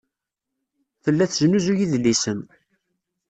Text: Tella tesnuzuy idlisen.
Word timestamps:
Tella 1.03 1.25
tesnuzuy 1.29 1.79
idlisen. 1.85 2.39